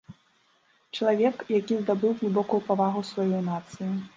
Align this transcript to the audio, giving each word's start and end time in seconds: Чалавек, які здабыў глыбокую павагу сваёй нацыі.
Чалавек, 0.95 1.45
які 1.59 1.77
здабыў 1.81 2.17
глыбокую 2.23 2.61
павагу 2.71 3.07
сваёй 3.11 3.41
нацыі. 3.53 3.91